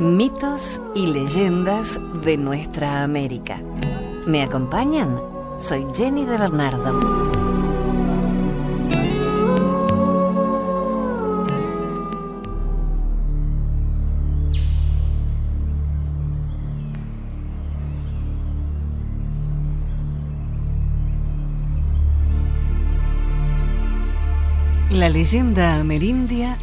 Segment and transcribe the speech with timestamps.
[0.00, 3.60] Mitos y leyendas de nuestra América.
[4.26, 5.20] ¿Me acompañan?
[5.58, 7.30] Soy Jenny de Bernardo.
[24.88, 26.56] La leyenda amerindia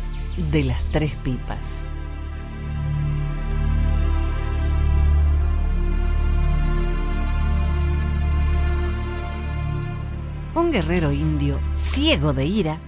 [0.51, 1.86] de las tres pipas.
[10.57, 12.79] Un guerrero indio, ciego de ira,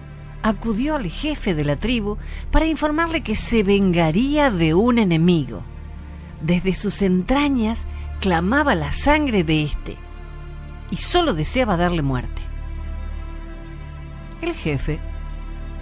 [0.42, 2.18] acudió al jefe de la tribu
[2.50, 5.62] para informarle que se vengaría de un enemigo.
[6.42, 7.86] Desde sus entrañas
[8.22, 9.98] clamaba la sangre de éste
[10.90, 12.42] y solo deseaba darle muerte.
[14.42, 15.00] El jefe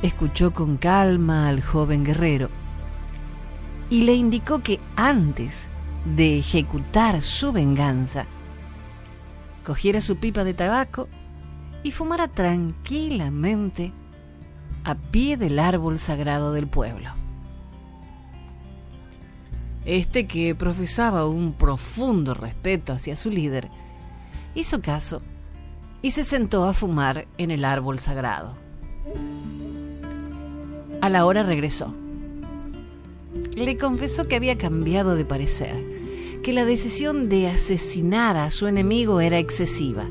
[0.02, 2.50] escuchó con calma al joven guerrero
[3.90, 5.70] y le indicó que antes
[6.04, 8.26] de ejecutar su venganza,
[9.64, 11.08] cogiera su pipa de tabaco
[11.84, 13.94] y fumara tranquilamente
[14.84, 17.10] a pie del árbol sagrado del pueblo.
[19.86, 23.70] Este que profesaba un profundo respeto hacia su líder,
[24.54, 25.22] hizo caso
[26.02, 28.56] y se sentó a fumar en el árbol sagrado.
[31.02, 31.94] A la hora regresó.
[33.56, 35.76] Le confesó que había cambiado de parecer,
[36.44, 40.06] que la decisión de asesinar a su enemigo era excesiva,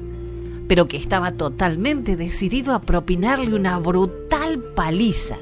[0.69, 5.39] pero que estaba totalmente decidido a propinarle una brutal paliza,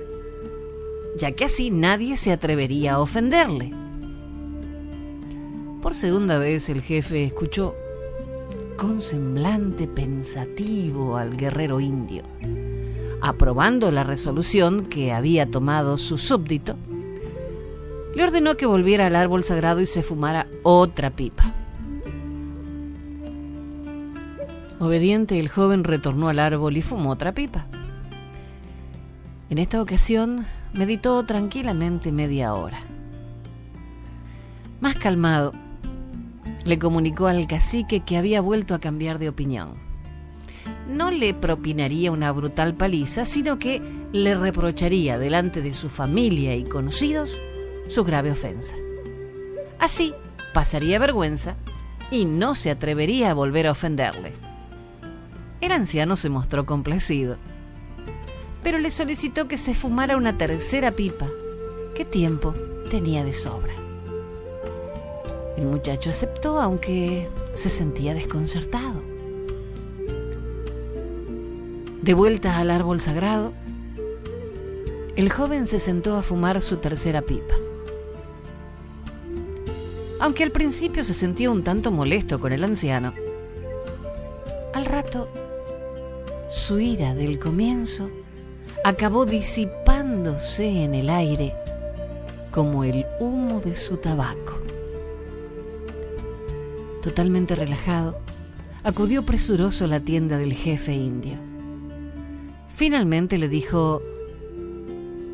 [1.16, 3.72] ya que así nadie se atrevería a ofenderle.
[5.82, 7.74] Por segunda vez el jefe escuchó
[8.76, 12.24] con semblante pensativo al guerrero indio
[13.24, 16.76] aprobando la resolución que había tomado su súbdito,
[18.14, 21.53] le ordenó que volviera al árbol sagrado y se fumara otra pipa.
[24.84, 27.66] Obediente, el joven retornó al árbol y fumó otra pipa.
[29.50, 32.80] En esta ocasión meditó tranquilamente media hora.
[34.80, 35.52] Más calmado,
[36.64, 39.84] le comunicó al cacique que había vuelto a cambiar de opinión
[40.88, 43.82] no le propinaría una brutal paliza, sino que
[44.12, 47.36] le reprocharía delante de su familia y conocidos
[47.88, 48.74] su grave ofensa.
[49.78, 50.14] Así
[50.52, 51.56] pasaría vergüenza
[52.10, 54.32] y no se atrevería a volver a ofenderle.
[55.64, 57.38] El anciano se mostró complacido,
[58.62, 61.26] pero le solicitó que se fumara una tercera pipa,
[61.94, 62.52] que tiempo
[62.90, 63.72] tenía de sobra.
[65.56, 69.00] El muchacho aceptó, aunque se sentía desconcertado.
[72.02, 73.54] De vuelta al árbol sagrado,
[75.16, 77.54] el joven se sentó a fumar su tercera pipa.
[80.20, 83.14] Aunque al principio se sentía un tanto molesto con el anciano,
[84.74, 85.26] al rato
[86.54, 88.08] su ira del comienzo
[88.84, 91.52] acabó disipándose en el aire
[92.52, 94.60] como el humo de su tabaco.
[97.02, 98.16] Totalmente relajado,
[98.84, 101.38] acudió presuroso a la tienda del jefe indio.
[102.68, 104.00] Finalmente le dijo,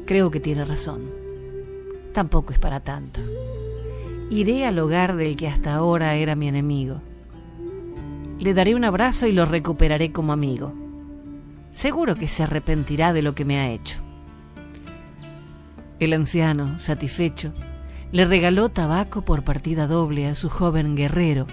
[0.06, 1.02] creo que tiene razón.
[2.14, 3.20] Tampoco es para tanto.
[4.30, 7.02] Iré al hogar del que hasta ahora era mi enemigo.
[8.38, 10.72] Le daré un abrazo y lo recuperaré como amigo.
[11.70, 13.98] Seguro que se arrepentirá de lo que me ha hecho.
[15.98, 17.52] El anciano, satisfecho,
[18.12, 21.46] le regaló tabaco por partida doble a su joven guerrero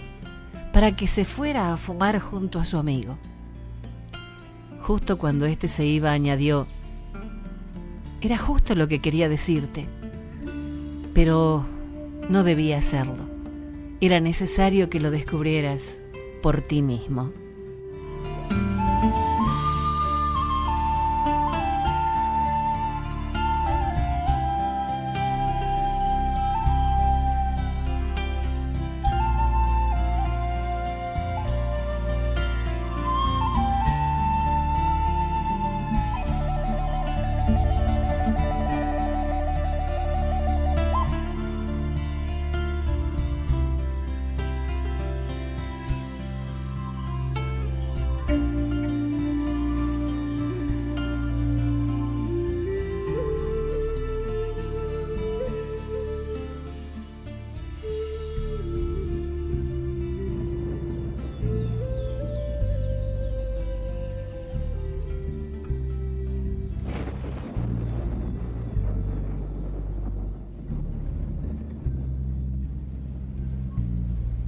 [0.74, 3.18] para que se fuera a fumar junto a su amigo.
[4.82, 6.68] Justo cuando éste se iba, añadió,
[8.22, 9.88] era justo lo que quería decirte,
[11.14, 11.66] pero
[12.30, 13.28] no debía hacerlo.
[14.02, 16.02] Era necesario que lo descubrieras
[16.42, 17.32] por ti mismo.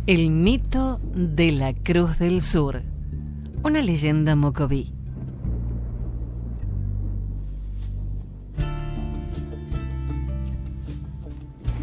[0.09, 2.81] El mito de la Cruz del Sur,
[3.63, 4.91] una leyenda mocoví.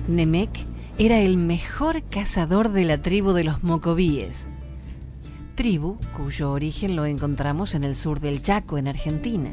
[0.09, 0.51] Nemec
[0.99, 4.51] era el mejor cazador de la tribu de los mocovíes,
[5.55, 9.51] tribu cuyo origen lo encontramos en el sur del Chaco, en Argentina.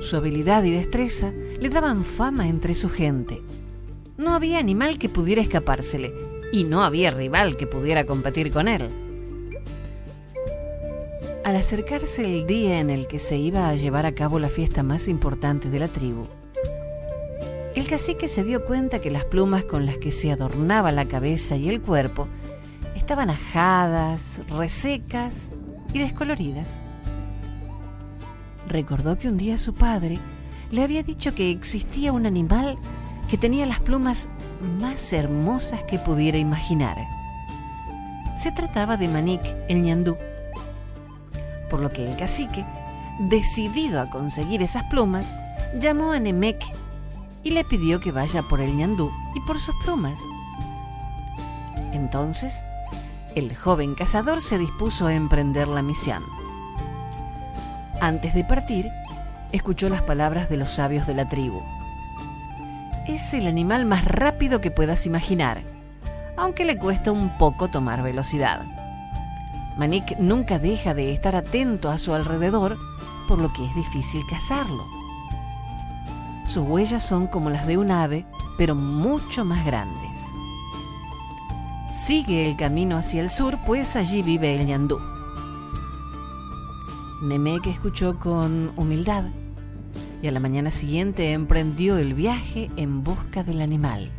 [0.00, 3.42] Su habilidad y destreza le daban fama entre su gente.
[4.16, 8.88] No había animal que pudiera escapársele, y no había rival que pudiera competir con él.
[11.44, 14.82] Al acercarse el día en el que se iba a llevar a cabo la fiesta
[14.82, 16.26] más importante de la tribu,
[17.74, 21.56] el cacique se dio cuenta que las plumas con las que se adornaba la cabeza
[21.56, 22.26] y el cuerpo
[22.96, 25.50] estaban ajadas, resecas
[25.92, 26.76] y descoloridas.
[28.68, 30.18] Recordó que un día su padre
[30.70, 32.78] le había dicho que existía un animal
[33.28, 34.28] que tenía las plumas
[34.80, 36.96] más hermosas que pudiera imaginar.
[38.36, 40.16] Se trataba de Manik el ñandú,
[41.68, 42.64] por lo que el cacique,
[43.28, 45.26] decidido a conseguir esas plumas,
[45.78, 46.64] llamó a Nemec
[47.42, 50.18] y le pidió que vaya por el ñandú y por sus plumas.
[51.92, 52.62] Entonces,
[53.34, 56.22] el joven cazador se dispuso a emprender la misión.
[58.00, 58.88] Antes de partir,
[59.52, 61.62] escuchó las palabras de los sabios de la tribu
[63.08, 65.62] es el animal más rápido que puedas imaginar,
[66.36, 68.62] aunque le cuesta un poco tomar velocidad.
[69.78, 72.76] Manik nunca deja de estar atento a su alrededor,
[73.26, 74.86] por lo que es difícil cazarlo.
[76.44, 78.26] Sus huellas son como las de un ave,
[78.58, 80.20] pero mucho más grandes.
[82.04, 85.00] Sigue el camino hacia el sur, pues allí vive el ñandú.
[87.22, 89.24] Nemek escuchó con humildad
[90.22, 94.10] y a la mañana siguiente emprendió el viaje en busca del animal.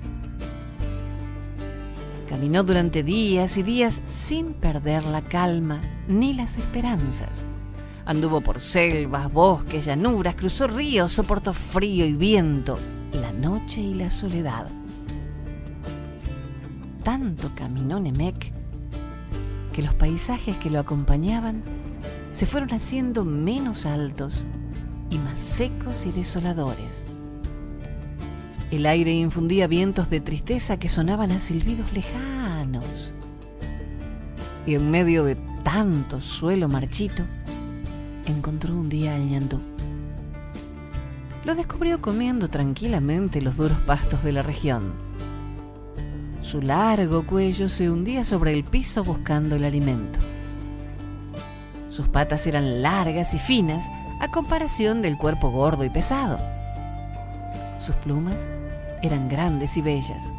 [2.29, 7.45] Caminó durante días y días sin perder la calma ni las esperanzas.
[8.05, 12.79] Anduvo por selvas, bosques, llanuras, cruzó ríos, soportó frío y viento,
[13.11, 14.67] la noche y la soledad.
[17.03, 18.51] Tanto caminó Nemec
[19.73, 21.63] que los paisajes que lo acompañaban
[22.31, 24.45] se fueron haciendo menos altos
[25.09, 27.03] y más secos y desoladores.
[28.71, 33.13] El aire infundía vientos de tristeza que sonaban a silbidos lejanos.
[34.65, 37.23] Y en medio de tanto suelo marchito,
[38.27, 39.59] encontró un día al ñandú.
[41.45, 44.93] Lo descubrió comiendo tranquilamente los duros pastos de la región.
[46.41, 50.19] Su largo cuello se hundía sobre el piso buscando el alimento.
[51.89, 53.85] Sus patas eran largas y finas,
[54.19, 56.39] a comparación del cuerpo gordo y pesado.
[57.79, 58.39] Sus plumas
[59.01, 60.31] eran grandes y bellas.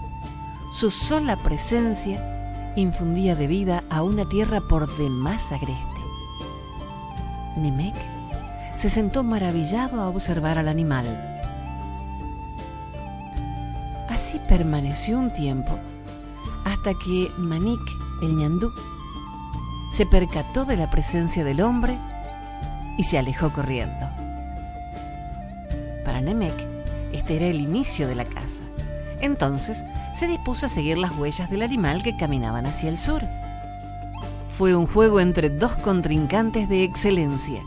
[0.72, 5.80] Su sola presencia infundía de vida a una tierra por demás agreste.
[7.56, 7.94] Nemec
[8.76, 11.06] se sentó maravillado a observar al animal.
[14.08, 15.78] Así permaneció un tiempo
[16.64, 17.80] hasta que Manik,
[18.22, 18.70] el ñandú,
[19.90, 21.98] se percató de la presencia del hombre
[23.00, 24.10] y se alejó corriendo.
[26.04, 26.52] Para Nemec,
[27.14, 28.62] este era el inicio de la caza.
[29.22, 29.82] Entonces
[30.14, 33.22] se dispuso a seguir las huellas del animal que caminaban hacia el sur.
[34.50, 37.62] Fue un juego entre dos contrincantes de excelencia.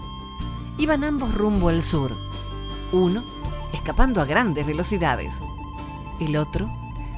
[0.77, 2.15] Iban ambos rumbo al sur.
[2.91, 3.23] Uno
[3.73, 5.33] escapando a grandes velocidades.
[6.19, 6.69] El otro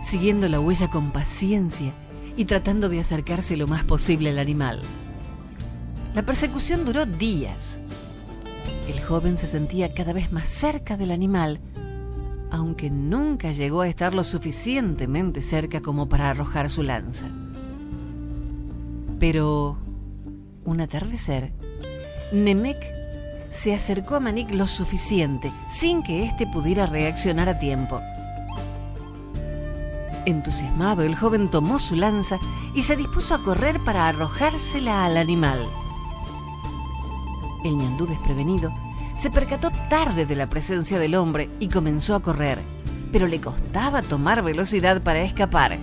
[0.01, 1.91] siguiendo la huella con paciencia
[2.37, 4.83] y tratando de acercarse lo más posible al animal.
[6.13, 7.77] La persecución duró días.
[8.87, 11.59] El joven se sentía cada vez más cerca del animal,
[12.51, 17.27] aunque nunca llegó a estar lo suficientemente cerca como para arrojar su lanza.
[19.19, 19.77] Pero,
[20.63, 21.51] un atardecer,
[22.31, 22.77] Nemec
[23.49, 28.01] se acercó a Manik lo suficiente, sin que éste pudiera reaccionar a tiempo.
[30.25, 32.37] Entusiasmado, el joven tomó su lanza
[32.73, 35.65] y se dispuso a correr para arrojársela al animal.
[37.65, 38.71] El ñandú desprevenido
[39.15, 42.59] se percató tarde de la presencia del hombre y comenzó a correr,
[43.11, 45.79] pero le costaba tomar velocidad para escapar.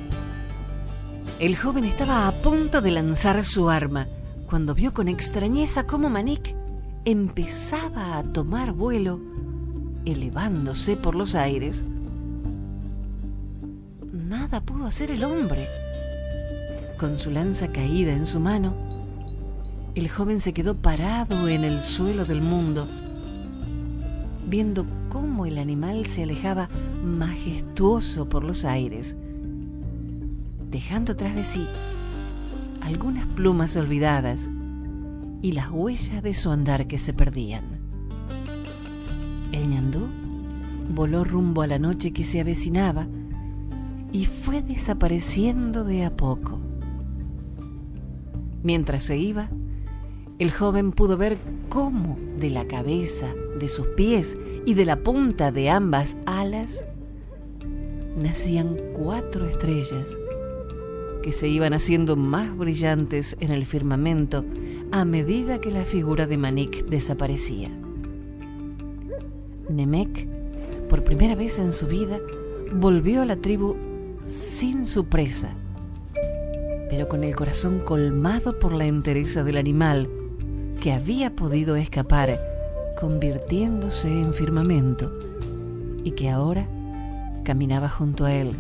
[1.41, 4.07] El joven estaba a punto de lanzar su arma
[4.47, 6.55] cuando vio con extrañeza cómo Manik
[7.05, 9.19] empezaba a tomar vuelo,
[10.05, 11.85] elevándose por los aires.
[14.13, 15.67] Nada pudo hacer el hombre.
[16.97, 18.92] Con su lanza caída en su mano,
[19.95, 22.89] el joven se quedó parado en el suelo del mundo,
[24.49, 26.69] viendo cómo el animal se alejaba
[27.05, 29.17] majestuoso por los aires.
[30.71, 31.67] dejando tras de sí
[32.81, 34.49] algunas plumas olvidadas
[35.43, 37.65] y las huellas de su andar que se perdían.
[39.53, 40.09] El ñandú
[40.95, 43.07] voló rumbo a la noche que se avecinaba
[44.13, 46.59] y fue desapareciendo de a poco.
[48.63, 49.51] Mientras se iba,
[50.39, 54.37] el joven pudo ver cómo de la cabeza, de sus pies
[54.67, 56.85] y de la punta de ambas alas
[58.17, 60.19] nacían cuatro estrellas
[61.23, 64.45] que se iban haciendo más brillantes en el firmamento
[64.91, 67.71] a medida que la figura de Manik desaparecía.
[69.69, 70.27] Nemec,
[70.89, 72.19] por primera vez en su vida,
[72.75, 73.77] volvió a la tribu
[74.25, 75.55] sin su presa,
[76.91, 80.09] pero con el corazón colmado por la entereza del animal
[80.83, 82.41] que había podido escapar
[82.99, 85.13] convirtiéndose en firmamento
[86.03, 86.67] y que ahora
[87.45, 88.57] caminaba junto a él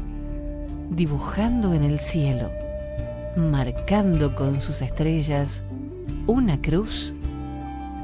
[0.90, 2.48] dibujando en el cielo,
[3.36, 5.64] marcando con sus estrellas
[6.28, 7.12] una cruz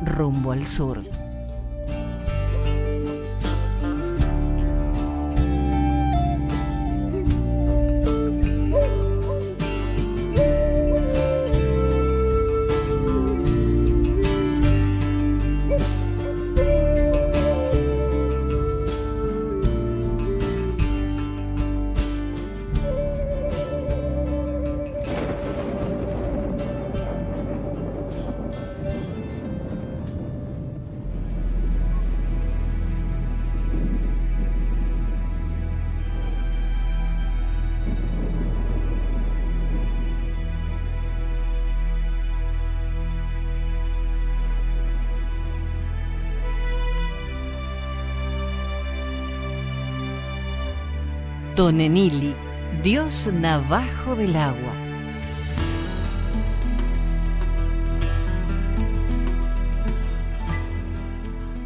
[0.05, 1.05] rumbo al sur.
[51.59, 52.37] Tonenili,
[52.85, 54.73] dios navajo del agua.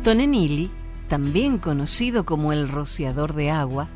[0.02, 0.70] Tonenili,
[1.08, 3.88] también conocido como el rociador de agua,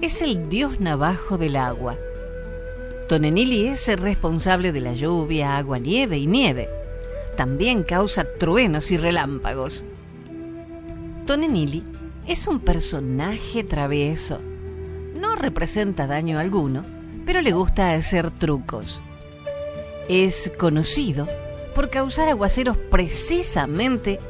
[0.00, 1.96] es el dios navajo del agua.
[3.08, 6.68] Tonenili es el responsable de la lluvia, agua, nieve y nieve.
[7.36, 9.82] También causa truenos y relámpagos.
[11.26, 11.82] Tonenili
[12.28, 14.51] es un personaje travieso
[15.42, 16.84] representa daño alguno,
[17.26, 19.02] pero le gusta hacer trucos.
[20.08, 21.28] Es conocido
[21.74, 24.20] por causar aguaceros precisamente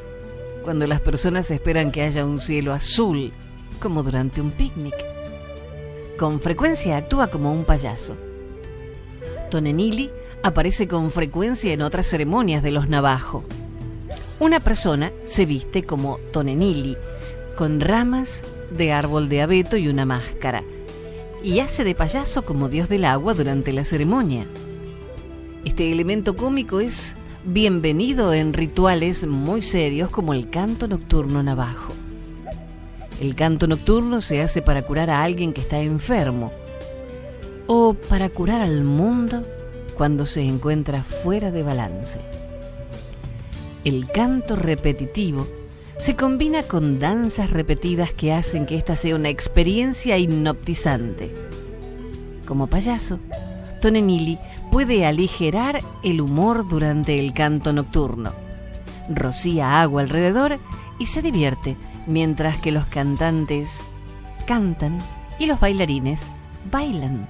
[0.63, 3.33] cuando las personas esperan que haya un cielo azul,
[3.79, 4.95] como durante un picnic.
[6.17, 8.15] Con frecuencia actúa como un payaso.
[9.49, 10.09] Tonenili
[10.41, 13.43] aparece con frecuencia en otras ceremonias de los navajo.
[14.39, 16.97] Una persona se viste como Tonenili,
[17.55, 20.63] con ramas de árbol de abeto y una máscara,
[21.43, 24.45] y hace de payaso como dios del agua durante la ceremonia.
[25.65, 31.93] Este elemento cómico es bienvenido en rituales muy serios como el canto nocturno navajo.
[33.19, 36.53] El canto nocturno se hace para curar a alguien que está enfermo
[37.67, 39.45] o para curar al mundo
[39.97, 42.19] cuando se encuentra fuera de balance.
[43.83, 45.45] El canto repetitivo
[45.99, 51.33] se combina con danzas repetidas que hacen que esta sea una experiencia hipnotizante.
[52.45, 53.19] Como payaso,
[53.81, 54.37] Tonenili
[54.71, 58.33] puede aligerar el humor durante el canto nocturno.
[59.09, 60.59] Rocía agua alrededor
[60.99, 63.83] y se divierte mientras que los cantantes
[64.45, 64.99] cantan
[65.39, 66.21] y los bailarines
[66.71, 67.27] bailan.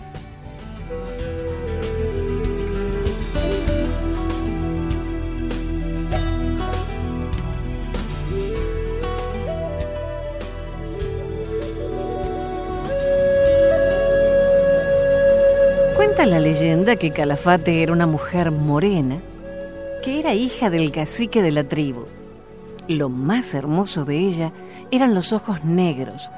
[16.25, 19.19] La leyenda que Calafate era una mujer morena
[20.01, 22.05] que era hija del cacique de la tribu.
[22.87, 24.53] Lo más hermoso de ella
[24.89, 26.31] eran los ojos negros,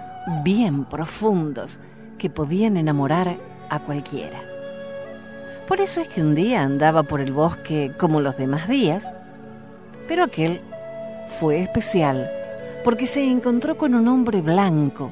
[0.43, 1.79] bien profundos,
[2.17, 3.37] que podían enamorar
[3.69, 4.41] a cualquiera.
[5.67, 9.13] Por eso es que un día andaba por el bosque como los demás días,
[10.07, 10.61] pero aquel
[11.27, 12.27] fue especial
[12.83, 15.11] porque se encontró con un hombre blanco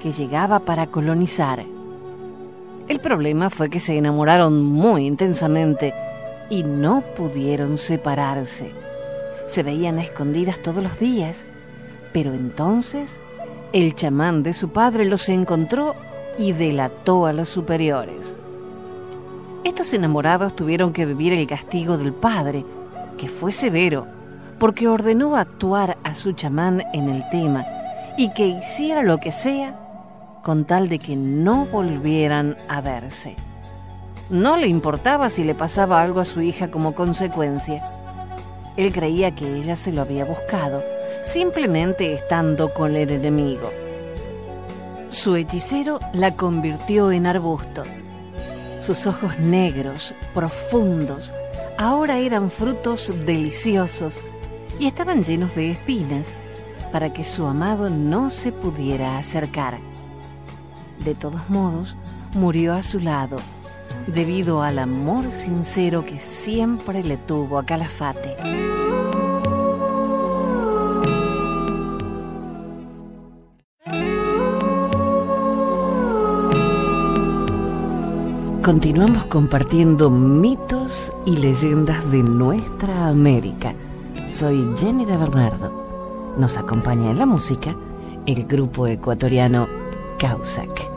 [0.00, 1.64] que llegaba para colonizar
[2.88, 5.94] el problema fue que se enamoraron muy intensamente
[6.50, 8.72] y no pudieron separarse.
[9.46, 11.46] Se veían escondidas todos los días,
[12.12, 13.20] pero entonces
[13.72, 15.94] el chamán de su padre los encontró
[16.36, 18.36] y delató a los superiores.
[19.64, 22.64] Estos enamorados tuvieron que vivir el castigo del padre,
[23.16, 24.06] que fue severo,
[24.58, 27.64] porque ordenó actuar a su chamán en el tema
[28.18, 29.81] y que hiciera lo que sea
[30.42, 33.36] con tal de que no volvieran a verse.
[34.28, 37.84] No le importaba si le pasaba algo a su hija como consecuencia.
[38.76, 40.82] Él creía que ella se lo había buscado,
[41.22, 43.70] simplemente estando con el enemigo.
[45.10, 47.84] Su hechicero la convirtió en arbusto.
[48.84, 51.32] Sus ojos negros, profundos,
[51.76, 54.22] ahora eran frutos deliciosos
[54.78, 56.36] y estaban llenos de espinas
[56.90, 59.74] para que su amado no se pudiera acercar.
[61.00, 61.96] De todos modos,
[62.34, 63.38] murió a su lado
[64.06, 68.36] debido al amor sincero que siempre le tuvo a Calafate.
[78.62, 83.74] Continuamos compartiendo mitos y leyendas de nuestra América.
[84.28, 86.34] Soy Jenny de Bernardo.
[86.38, 87.74] Nos acompaña en la música
[88.24, 89.81] el grupo ecuatoriano
[90.22, 90.91] Gausak.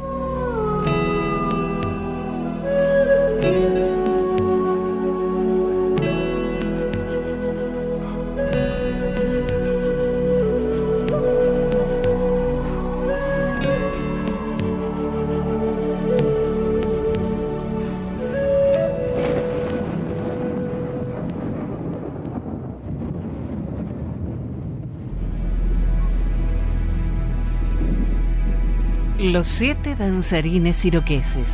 [29.47, 31.47] Siete danzarines iroqueses.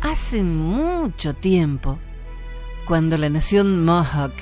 [0.00, 1.98] Hace mucho tiempo,
[2.86, 4.32] cuando la nación Mohawk,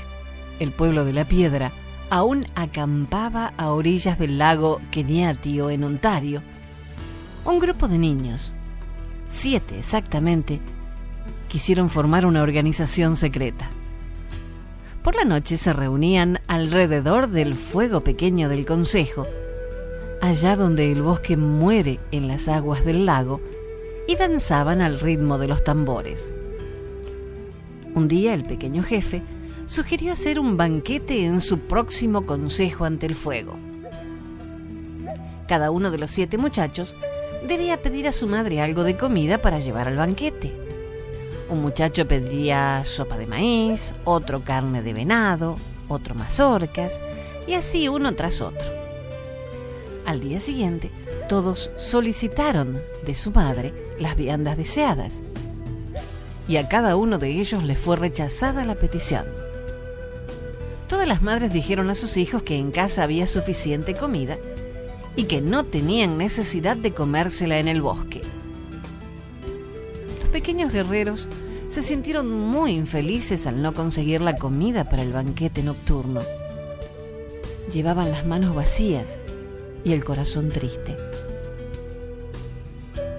[0.61, 1.73] el pueblo de la piedra,
[2.11, 6.43] aún acampaba a orillas del lago Keniatio en Ontario,
[7.45, 8.55] un grupo de niños,
[9.29, 10.61] siete exactamente,
[11.49, 13.69] quisieron formar una organización secreta.
[15.09, 19.27] Por la noche se reunían alrededor del fuego pequeño del consejo,
[20.21, 23.41] allá donde el bosque muere en las aguas del lago,
[24.07, 26.35] y danzaban al ritmo de los tambores.
[27.95, 29.23] Un día el pequeño jefe
[29.65, 33.57] sugirió hacer un banquete en su próximo consejo ante el fuego.
[35.49, 36.99] Cada uno de los siete muchachos
[37.49, 40.68] debía pedir a su madre algo de comida para llevar al banquete.
[41.49, 45.57] Un muchacho pediría sopa de maíz, otro carne de venado,
[45.89, 47.01] otro mazorcas,
[47.47, 48.67] y así uno tras otro.
[50.05, 50.91] Al día siguiente,
[51.27, 55.23] todos solicitaron de su madre las viandas deseadas,
[56.47, 59.25] y a cada uno de ellos le fue rechazada la petición.
[60.87, 64.37] Todas las madres dijeron a sus hijos que en casa había suficiente comida
[65.17, 68.21] y que no tenían necesidad de comérsela en el bosque
[70.39, 71.27] pequeños guerreros
[71.67, 76.21] se sintieron muy infelices al no conseguir la comida para el banquete nocturno.
[77.73, 79.19] Llevaban las manos vacías
[79.83, 80.97] y el corazón triste.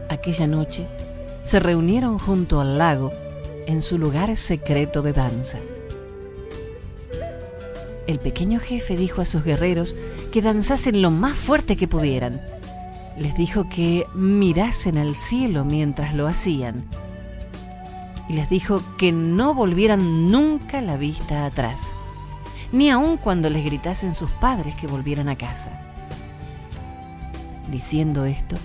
[0.07, 0.87] Aquella noche
[1.43, 3.11] se reunieron junto al lago
[3.67, 5.59] en su lugar secreto de danza.
[8.07, 9.93] El pequeño jefe dijo a sus guerreros
[10.31, 12.39] que danzasen lo más fuerte que pudieran
[13.17, 16.85] les dijo que mirasen al cielo mientras lo hacían
[18.29, 21.91] y les dijo que no volvieran nunca la vista atrás,
[22.71, 25.71] ni aun cuando les gritasen sus padres que volvieran a casa.
[27.71, 28.55] Diciendo esto,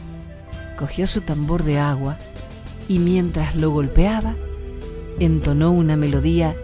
[0.77, 2.19] cogió su tambor de agua
[2.89, 4.35] y mientras lo golpeaba,
[5.19, 6.55] entonó una melodía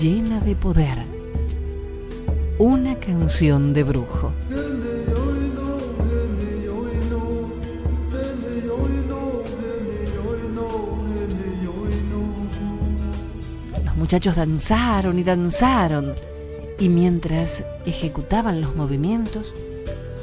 [0.00, 0.98] llena de poder,
[2.58, 4.32] una canción de brujo.
[14.12, 16.14] Muchachos danzaron y danzaron,
[16.78, 19.54] y mientras ejecutaban los movimientos,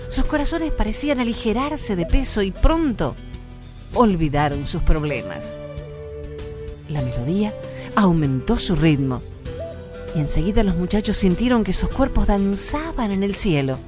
[0.10, 3.15] sus corazones parecían aligerarse de peso y pronto
[3.95, 5.52] olvidaron sus problemas.
[6.88, 7.52] La melodía
[7.95, 9.23] aumentó su ritmo
[10.15, 13.80] y enseguida los muchachos sintieron que sus cuerpos danzaban en el cielo.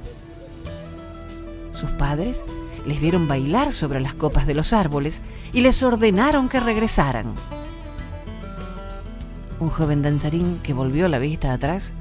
[1.74, 2.44] Sus padres
[2.84, 5.20] les vieron bailar sobre las copas de los árboles
[5.52, 7.36] y les ordenaron que regresaran
[9.62, 11.92] un joven danzarín que volvió la vista atrás,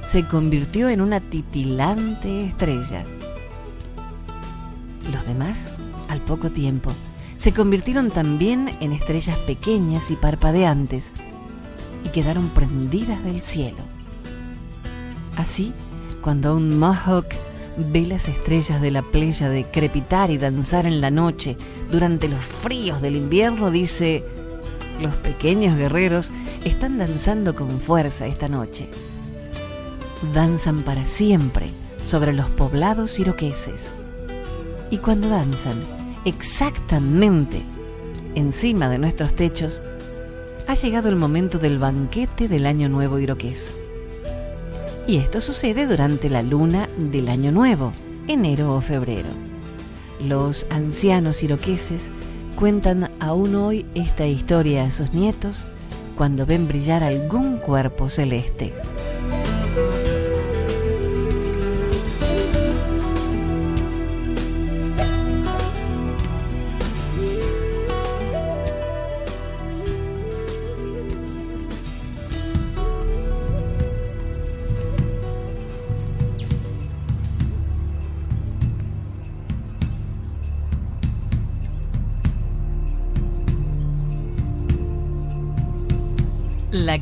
[0.00, 3.04] se convirtió en una titilante estrella.
[5.12, 5.70] Los demás,
[6.08, 6.92] al poco tiempo,
[7.36, 11.12] se convirtieron también en estrellas pequeñas y parpadeantes
[12.04, 13.78] y quedaron prendidas del cielo.
[15.36, 15.72] Así,
[16.22, 17.26] cuando un Mohawk
[17.92, 21.56] ve las estrellas de la playa de crepitar y danzar en la noche
[21.92, 24.24] durante los fríos del invierno, dice,
[25.00, 26.30] los pequeños guerreros
[26.64, 28.88] están danzando con fuerza esta noche.
[30.34, 31.70] Danzan para siempre
[32.04, 33.90] sobre los poblados iroqueses.
[34.90, 35.76] Y cuando danzan
[36.24, 37.62] exactamente
[38.34, 39.82] encima de nuestros techos,
[40.66, 43.76] ha llegado el momento del banquete del Año Nuevo iroqués.
[45.06, 47.92] Y esto sucede durante la luna del Año Nuevo,
[48.26, 49.28] enero o febrero.
[50.20, 52.10] Los ancianos iroqueses
[52.58, 55.62] cuentan aún hoy esta historia a sus nietos
[56.16, 58.72] cuando ven brillar algún cuerpo celeste.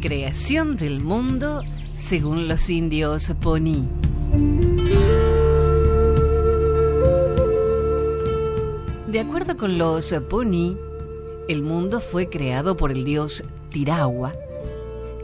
[0.07, 1.65] Creación del mundo
[1.97, 3.89] según los indios Poni.
[9.09, 10.77] De acuerdo con los Poni,
[11.49, 13.43] el mundo fue creado por el dios
[13.73, 14.33] Tirawa,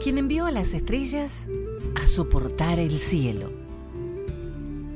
[0.03, 1.47] quien envió a las estrellas
[1.95, 3.51] a soportar el cielo.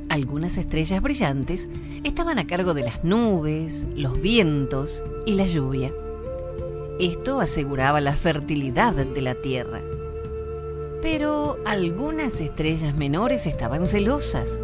[0.09, 1.69] Algunas estrellas brillantes
[2.03, 5.93] estaban a cargo de las nubes, los vientos y la lluvia.
[6.99, 9.81] Esto aseguraba la fertilidad de la tierra.
[11.01, 14.59] Pero algunas estrellas menores estaban celosas.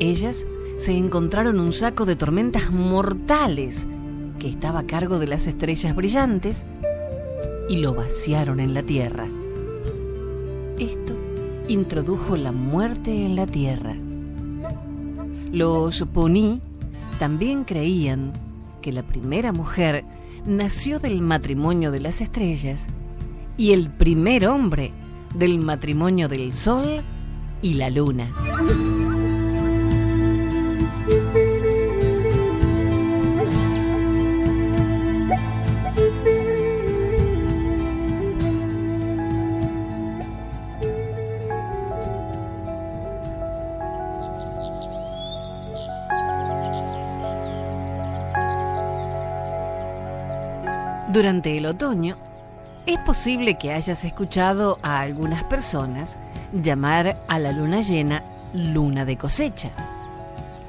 [0.00, 0.44] Ellas
[0.78, 3.86] se encontraron un saco de tormentas mortales
[4.40, 6.66] que estaba a cargo de las estrellas brillantes
[7.68, 9.26] y lo vaciaron en la tierra.
[10.80, 11.14] Esto
[11.68, 13.94] introdujo la muerte en la tierra.
[15.52, 16.60] Los Poni
[17.20, 18.32] también creían
[18.80, 20.04] que la primera mujer
[20.46, 22.86] nació del matrimonio de las estrellas
[23.56, 24.92] y el primer hombre
[25.34, 27.02] del matrimonio del sol
[27.62, 28.30] y la luna.
[51.12, 52.16] Durante el otoño,
[52.86, 56.16] es posible que hayas escuchado a algunas personas
[56.54, 59.72] llamar a la luna llena luna de cosecha.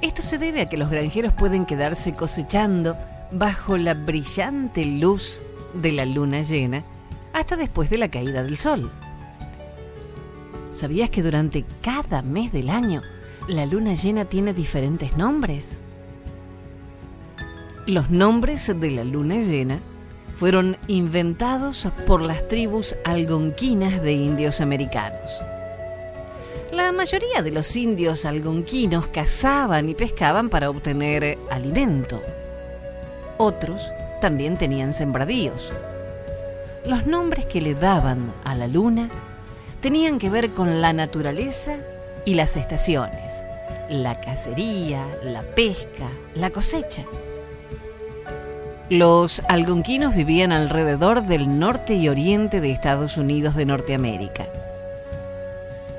[0.01, 2.97] Esto se debe a que los granjeros pueden quedarse cosechando
[3.32, 5.41] bajo la brillante luz
[5.75, 6.84] de la luna llena
[7.32, 8.91] hasta después de la caída del sol.
[10.73, 13.01] ¿Sabías que durante cada mes del año
[13.47, 15.79] la luna llena tiene diferentes nombres?
[17.86, 19.79] Los nombres de la luna llena
[20.34, 25.32] fueron inventados por las tribus algonquinas de indios americanos.
[26.72, 32.22] La mayoría de los indios algonquinos cazaban y pescaban para obtener alimento.
[33.38, 33.91] Otros
[34.22, 35.72] también tenían sembradíos.
[36.86, 39.10] Los nombres que le daban a la luna
[39.82, 41.78] tenían que ver con la naturaleza
[42.26, 43.43] y las estaciones,
[43.89, 47.04] la cacería, la pesca, la cosecha.
[48.89, 54.46] Los algonquinos vivían alrededor del norte y oriente de Estados Unidos de Norteamérica.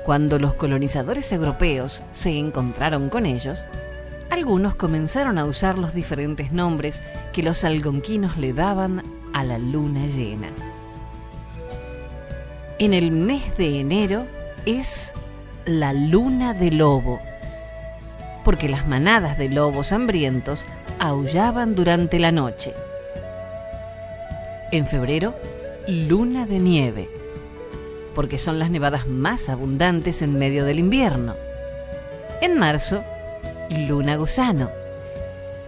[0.05, 3.65] Cuando los colonizadores europeos se encontraron con ellos,
[4.29, 7.01] algunos comenzaron a usar los diferentes nombres
[7.33, 9.01] que los algonquinos le daban
[9.33, 10.49] a la luna llena.
[12.77, 14.27] En el mes de enero
[14.67, 15.11] es
[15.65, 17.19] la luna de lobo,
[18.43, 20.67] porque las manadas de lobos hambrientos
[20.99, 22.73] aullaban durante la noche.
[24.71, 25.35] En febrero,
[25.87, 27.09] luna de nieve,
[28.13, 31.35] porque son las nevadas más abundantes en medio del invierno.
[32.41, 33.03] En marzo,
[33.69, 34.69] luna gusano,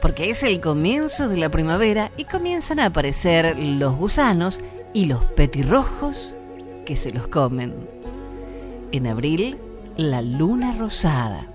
[0.02, 4.60] porque es el comienzo de la primavera y comienzan a aparecer los gusanos
[4.94, 6.36] y los petirrojos
[6.86, 7.74] que se los comen.
[8.92, 9.58] En abril,
[9.96, 11.47] la luna rosada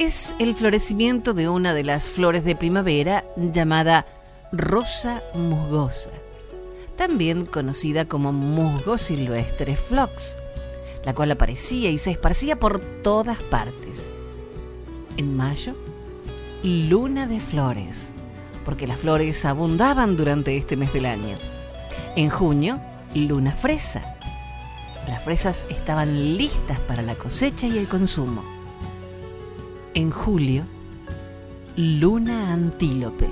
[0.00, 4.06] es el florecimiento de una de las flores de primavera llamada
[4.50, 6.08] rosa musgosa,
[6.96, 10.38] también conocida como musgo silvestre flox,
[11.04, 14.10] la cual aparecía y se esparcía por todas partes.
[15.18, 15.74] En mayo,
[16.62, 18.14] luna de flores,
[18.64, 21.36] porque las flores abundaban durante este mes del año.
[22.16, 22.80] En junio,
[23.14, 24.16] luna fresa.
[25.06, 28.59] Las fresas estaban listas para la cosecha y el consumo
[29.94, 30.64] en julio,
[31.76, 33.28] luna antílope.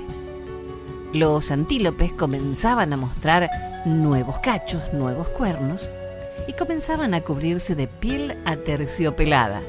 [1.13, 3.49] Los antílopes comenzaban a mostrar
[3.85, 5.89] nuevos cachos, nuevos cuernos,
[6.47, 9.61] y comenzaban a cubrirse de piel aterciopelada.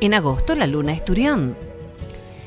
[0.00, 1.56] En agosto, la luna esturión.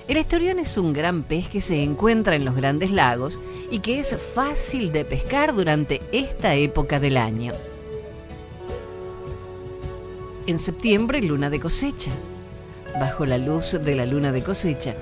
[0.07, 3.99] El esturión es un gran pez que se encuentra en los grandes lagos y que
[3.99, 7.53] es fácil de pescar durante esta época del año.
[10.47, 12.11] En septiembre, luna de cosecha.
[12.99, 14.93] Bajo la luz de la luna de cosecha,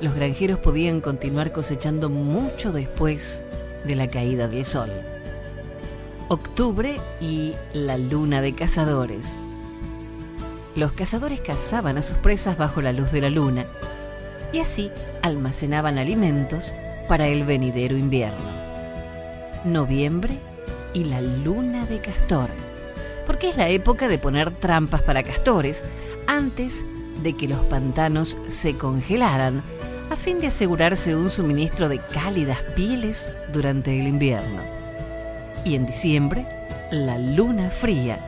[0.00, 3.44] los granjeros podían continuar cosechando mucho después
[3.84, 4.90] de la caída del sol.
[6.28, 9.34] Octubre y la luna de cazadores.
[10.76, 13.66] Los cazadores cazaban a sus presas bajo la luz de la luna
[14.54, 16.72] y así almacenaban alimentos
[17.06, 18.50] para el venidero invierno.
[19.64, 20.38] Noviembre
[20.94, 22.48] y la luna de castor,
[23.26, 25.84] porque es la época de poner trampas para castores
[26.26, 26.84] antes
[27.22, 29.62] de que los pantanos se congelaran
[30.10, 34.62] a fin de asegurarse un suministro de cálidas pieles durante el invierno.
[35.64, 36.46] Y en diciembre,
[36.90, 38.18] la luna fría,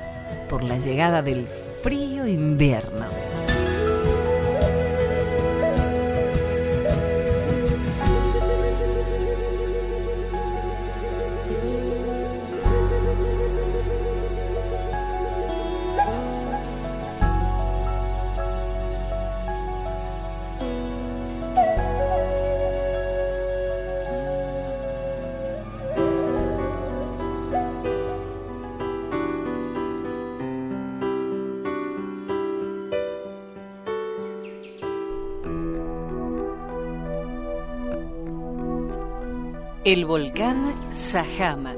[0.49, 3.24] por la llegada del frío invierno.
[39.85, 41.75] El volcán Sajama,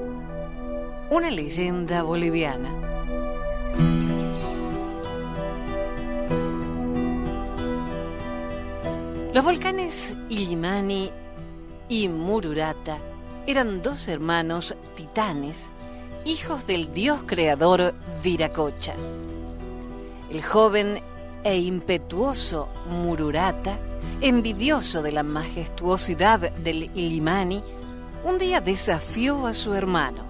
[1.10, 2.70] una leyenda boliviana.
[9.34, 11.10] Los volcanes Illimani
[11.88, 12.98] y Mururata
[13.48, 15.68] eran dos hermanos titanes,
[16.24, 17.92] hijos del dios creador
[18.22, 18.94] Viracocha.
[20.30, 21.00] El joven
[21.42, 23.80] e impetuoso Mururata,
[24.20, 27.64] envidioso de la majestuosidad del Illimani,
[28.26, 30.24] un día desafió a su hermano.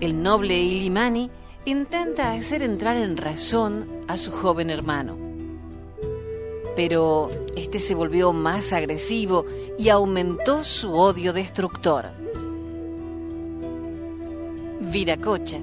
[0.00, 1.30] El noble Ilimani
[1.64, 5.16] intenta hacer entrar en razón a su joven hermano.
[6.76, 9.46] Pero este se volvió más agresivo
[9.78, 12.10] y aumentó su odio destructor.
[14.80, 15.60] Viracocha,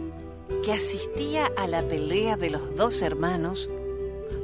[0.65, 3.69] que asistía a la pelea de los dos hermanos,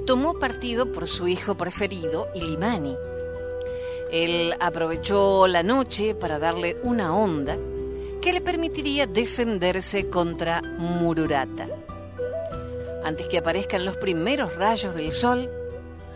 [0.05, 2.95] tomó partido por su hijo preferido, Ilimani
[4.11, 7.57] él aprovechó la noche para darle una onda
[8.21, 11.67] que le permitiría defenderse contra Mururata.
[13.03, 15.49] Antes que aparezcan los primeros rayos del sol,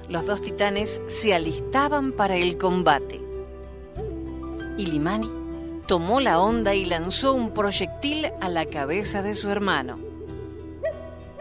[0.09, 3.21] los dos titanes se alistaban para el combate.
[4.77, 5.29] Ilimani
[5.85, 9.99] tomó la onda y lanzó un proyectil a la cabeza de su hermano.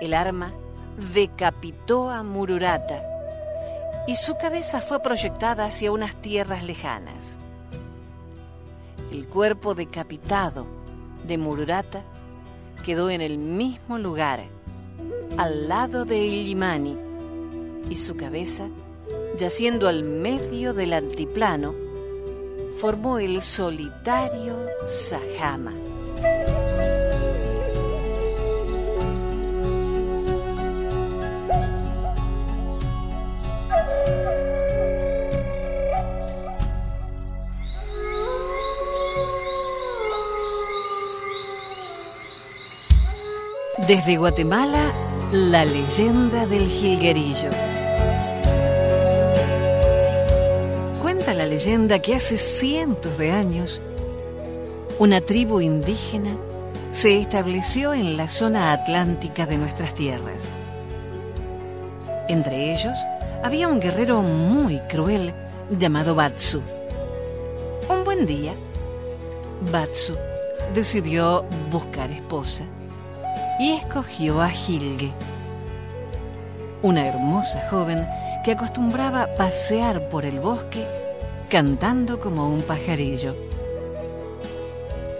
[0.00, 0.52] El arma
[1.14, 3.11] decapitó a Mururata
[4.06, 7.36] y su cabeza fue proyectada hacia unas tierras lejanas.
[9.10, 10.66] El cuerpo decapitado
[11.26, 12.02] de Mururata
[12.84, 14.44] quedó en el mismo lugar,
[15.36, 16.96] al lado de Illimani,
[17.88, 18.68] y su cabeza,
[19.38, 21.74] yaciendo al medio del antiplano,
[22.78, 25.72] formó el solitario Sajama.
[43.94, 44.90] Desde Guatemala,
[45.32, 47.50] la leyenda del jilguerillo.
[51.02, 53.82] Cuenta la leyenda que hace cientos de años,
[54.98, 56.38] una tribu indígena
[56.90, 60.42] se estableció en la zona atlántica de nuestras tierras.
[62.30, 62.96] Entre ellos
[63.44, 65.34] había un guerrero muy cruel
[65.68, 66.62] llamado Batsu.
[67.90, 68.54] Un buen día,
[69.70, 70.16] Batsu
[70.72, 72.64] decidió buscar esposa
[73.62, 75.12] y escogió a Gilge,
[76.82, 78.04] una hermosa joven
[78.44, 80.84] que acostumbraba pasear por el bosque
[81.48, 83.36] cantando como un pajarillo.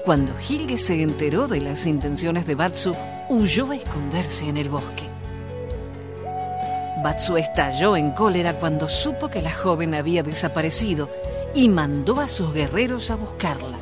[0.04, 2.96] Cuando Gilge se enteró de las intenciones de Batsu,
[3.28, 5.04] huyó a esconderse en el bosque.
[7.00, 11.08] Batsu estalló en cólera cuando supo que la joven había desaparecido
[11.54, 13.78] y mandó a sus guerreros a buscarla.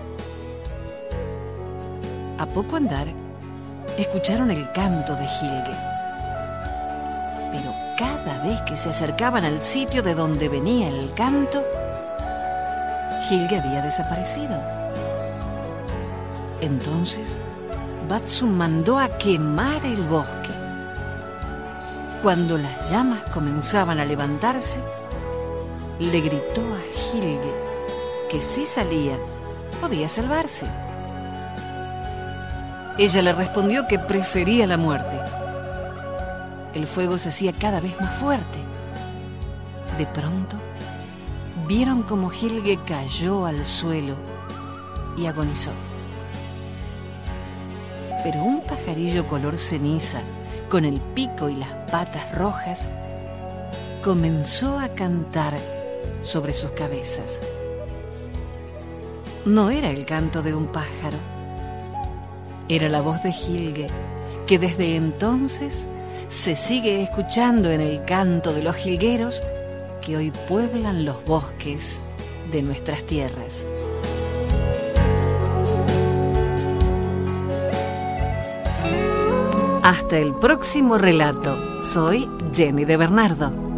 [2.36, 3.08] A poco andar,
[4.02, 5.76] escucharon el canto de Gilge.
[7.52, 11.64] Pero cada vez que se acercaban al sitio de donde venía el canto,
[13.28, 14.60] Gilge había desaparecido.
[16.60, 17.38] Entonces,
[18.08, 20.50] Batsu mandó a quemar el bosque.
[22.22, 24.80] Cuando las llamas comenzaban a levantarse,
[25.98, 27.54] le gritó a Hilge
[28.30, 29.18] que si salía
[29.80, 30.66] podía salvarse.
[33.00, 35.18] Ella le respondió que prefería la muerte.
[36.74, 38.58] El fuego se hacía cada vez más fuerte.
[39.96, 40.58] De pronto,
[41.66, 44.16] vieron como Hilge cayó al suelo
[45.16, 45.70] y agonizó.
[48.22, 50.20] Pero un pajarillo color ceniza,
[50.68, 52.90] con el pico y las patas rojas,
[54.04, 55.56] comenzó a cantar
[56.20, 57.40] sobre sus cabezas.
[59.46, 61.16] No era el canto de un pájaro,
[62.70, 63.88] era la voz de Hilge,
[64.46, 65.88] que desde entonces
[66.28, 69.42] se sigue escuchando en el canto de los jilgueros
[70.00, 72.00] que hoy pueblan los bosques
[72.52, 73.66] de nuestras tierras.
[79.82, 81.82] Hasta el próximo relato.
[81.82, 83.69] Soy Jenny de Bernardo.